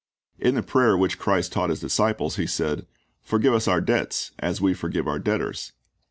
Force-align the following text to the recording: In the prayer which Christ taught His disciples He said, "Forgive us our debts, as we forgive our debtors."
In 0.39 0.55
the 0.55 0.63
prayer 0.63 0.97
which 0.97 1.19
Christ 1.19 1.51
taught 1.51 1.69
His 1.69 1.79
disciples 1.79 2.37
He 2.37 2.47
said, 2.47 2.87
"Forgive 3.21 3.53
us 3.53 3.67
our 3.67 3.81
debts, 3.81 4.31
as 4.39 4.59
we 4.59 4.73
forgive 4.73 5.07
our 5.07 5.19
debtors." 5.19 5.73